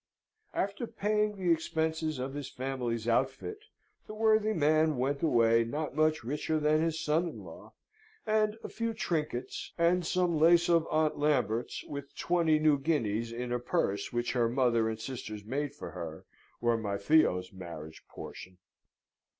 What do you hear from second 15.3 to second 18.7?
made for her, were my Theo's marriage portion.